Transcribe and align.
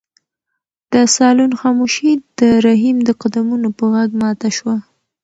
د 0.93 0.93
صالون 1.15 1.51
خاموشي 1.61 2.11
د 2.39 2.41
رحیم 2.65 2.97
د 3.07 3.09
قدمونو 3.21 3.67
په 3.77 3.85
غږ 3.93 4.09
ماته 4.21 4.49
شوه. 4.57 4.75